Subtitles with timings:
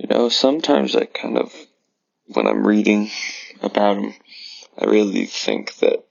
[0.00, 1.52] You know, sometimes I kind of,
[2.28, 3.10] when I'm reading
[3.60, 4.14] about him,
[4.78, 6.06] I really think that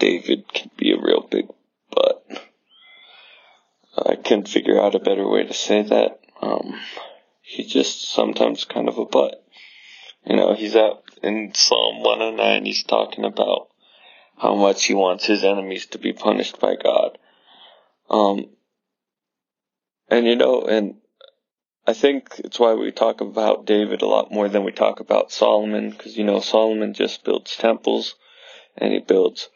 [0.00, 1.46] David can be a real big
[1.92, 2.26] butt.
[3.96, 6.18] I couldn't figure out a better way to say that.
[6.42, 6.80] Um,
[7.68, 9.46] just sometimes kind of a butt.
[10.26, 13.68] You know, he's out in Psalm 109, he's talking about
[14.38, 17.16] how much he wants his enemies to be punished by God.
[18.10, 18.46] Um,
[20.08, 20.99] and you know, and
[21.90, 25.32] I think it's why we talk about David a lot more than we talk about
[25.32, 28.14] Solomon, because you know, Solomon just builds temples
[28.76, 29.48] and he builds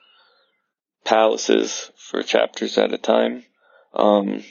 [1.04, 3.44] palaces for chapters at a time.
[3.94, 4.42] Um,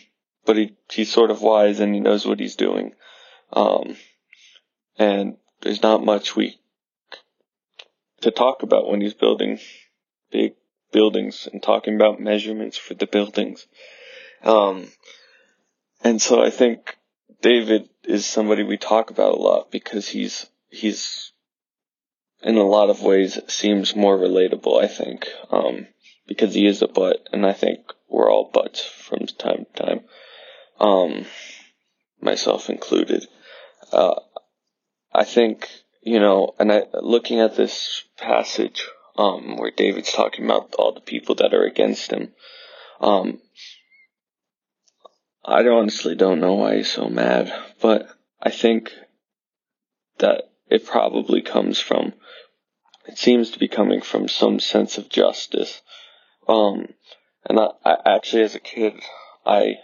[0.46, 2.94] but he, he's sort of wise and he knows what he's doing.
[3.52, 3.98] Um,
[4.98, 6.62] and there's not much we
[8.22, 9.60] to talk about when he's building
[10.32, 10.54] big
[10.94, 13.68] buildings and talking about measurements for the buildings.
[14.42, 14.88] Um,
[16.02, 16.96] and so I think
[17.42, 21.32] David is somebody we talk about a lot because he's he's
[22.42, 24.82] in a lot of ways seems more relatable.
[24.82, 25.88] I think um,
[26.28, 30.02] because he is a butt, and I think we're all butts from time to time,
[30.80, 31.26] um,
[32.22, 33.28] myself included.
[33.92, 34.20] Uh,
[35.14, 35.70] I think
[36.02, 38.86] you know, and I looking at this passage
[39.18, 42.34] um, where David's talking about all the people that are against him.
[43.00, 43.40] Um,
[45.46, 48.08] I honestly don't know why he's so mad, but
[48.42, 48.94] I think
[50.20, 52.14] that it probably comes from,
[53.08, 55.82] it seems to be coming from some sense of justice.
[56.48, 56.88] Um,
[57.50, 58.94] and I, I actually, as a kid,
[59.46, 59.76] I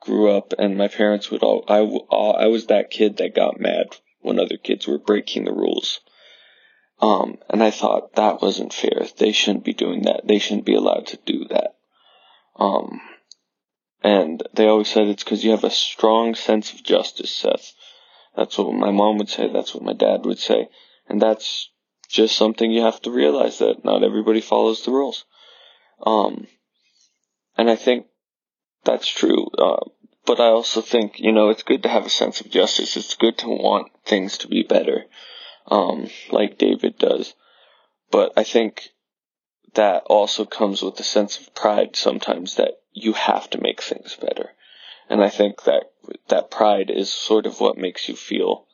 [0.00, 3.96] grew up and my parents would all, I, I was that kid that got mad
[4.20, 6.00] when other kids were breaking the rules.
[7.00, 9.06] Um, and I thought that wasn't fair.
[9.16, 10.26] They shouldn't be doing that.
[10.26, 11.76] They shouldn't be allowed to do that.
[12.56, 13.00] Um,
[14.02, 17.74] and they always said it's because you have a strong sense of justice, Seth.
[18.36, 19.48] That's what my mom would say.
[19.52, 20.68] That's what my dad would say.
[21.08, 21.70] And that's
[22.08, 25.24] just something you have to realize that not everybody follows the rules.
[26.04, 26.46] Um,
[27.56, 28.06] and I think
[28.84, 29.48] that's true.
[29.58, 29.84] Uh,
[30.24, 32.96] but I also think, you know, it's good to have a sense of justice.
[32.96, 35.06] It's good to want things to be better,
[35.66, 37.34] um, like David does.
[38.10, 38.90] But I think
[39.74, 44.16] that also comes with a sense of pride sometimes that you have to make things
[44.20, 44.50] better.
[45.08, 45.90] And I think that
[46.28, 48.66] that pride is sort of what makes you feel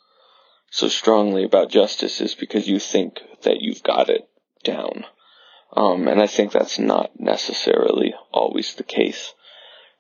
[0.71, 4.29] so strongly about justice is because you think that you've got it
[4.63, 5.05] down.
[5.73, 9.33] Um, and I think that's not necessarily always the case.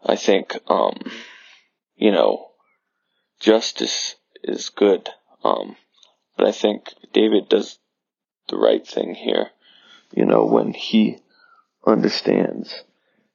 [0.04, 1.10] I think, um,
[1.96, 2.50] you know,
[3.40, 5.08] justice is good.
[5.44, 5.76] Um,
[6.36, 7.78] but I think David does
[8.48, 9.50] the right thing here,
[10.12, 11.18] you know, when he
[11.86, 12.84] understands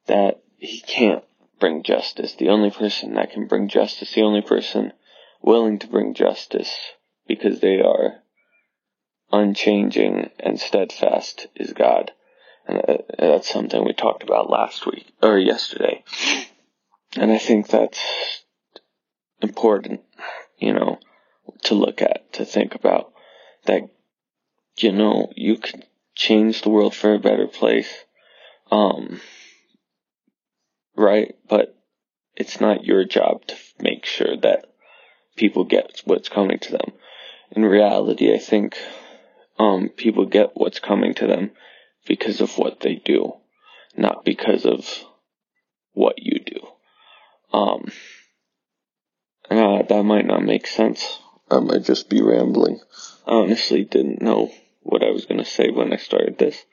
[0.06, 1.24] that he can't
[1.58, 2.36] bring justice.
[2.36, 4.92] The only person that can bring justice, the only person
[5.42, 6.72] willing to bring justice
[7.26, 8.22] because they are
[9.32, 12.12] unchanging and steadfast is God.
[12.68, 16.04] And uh, that's something we talked about last week or yesterday.
[17.16, 18.44] And I think that's
[19.40, 20.02] important,
[20.58, 21.00] you know,
[21.64, 23.12] to look at, to think about
[23.66, 23.90] that,
[24.78, 25.82] you know, you can
[26.14, 27.92] change the world for a better place.
[28.70, 29.20] Um,
[30.96, 31.34] right?
[31.48, 31.76] But
[32.36, 34.66] it's not your job to make sure that
[35.36, 36.92] people get what's coming to them.
[37.50, 38.78] In reality, I think
[39.58, 41.52] um, people get what's coming to them
[42.06, 43.34] because of what they do,
[43.96, 44.88] not because of
[45.92, 46.60] what you do.
[47.52, 47.92] Um,
[49.50, 51.18] uh, that might not make sense.
[51.50, 52.80] I might just be rambling.
[53.26, 56.64] I honestly didn't know what I was going to say when I started this.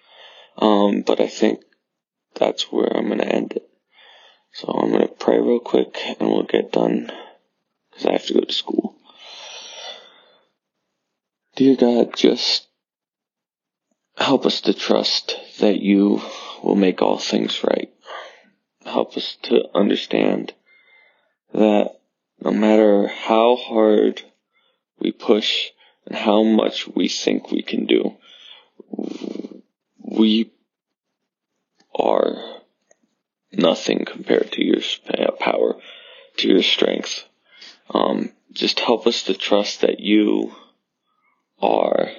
[0.58, 1.62] Um, but I think
[2.36, 3.69] that's where I'm going to end it.
[4.52, 7.12] So I'm going to pray real quick and we'll get done
[7.90, 8.96] because I have to go to school.
[11.56, 12.68] Dear God, just
[14.18, 16.22] help us to trust that you
[16.64, 17.92] will make all things right.
[18.86, 20.54] Help us to understand
[21.54, 22.00] that
[22.42, 24.22] no matter how hard
[25.00, 25.70] we push
[26.06, 28.16] and how much we think we can do,
[29.98, 30.52] we
[31.94, 32.49] are
[33.60, 34.82] nothing compared to your
[35.40, 35.76] power,
[36.38, 37.26] to your strength.
[37.90, 40.56] Um, just help us to trust that you
[41.62, 42.10] are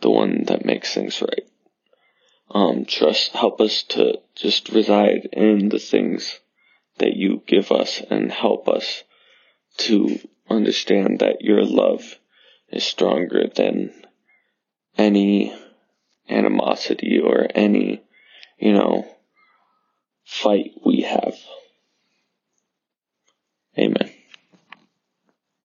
[0.00, 1.46] the one that makes things right.
[2.50, 6.38] Um, trust, help us to just reside in the things
[6.98, 9.04] that you give us and help us
[9.78, 10.18] to
[10.50, 12.18] understand that your love
[12.68, 13.92] is stronger than
[14.98, 15.54] any
[16.28, 18.02] animosity or any,
[18.58, 19.06] you know,
[20.32, 21.36] fight we have.
[23.78, 24.11] Amen.